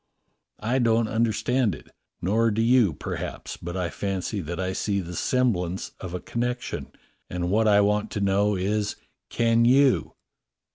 [0.63, 1.91] ^ I don't understand it,
[2.23, 6.41] nor do you, perhaps, but I fancy that I see the semblance of a con
[6.41, 6.87] nection,
[7.29, 8.95] and what I want to know is,
[9.29, 10.15] can you.